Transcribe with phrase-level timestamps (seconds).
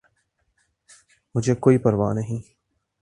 [1.35, 2.41] !مجھے کوئ پرواہ نہیں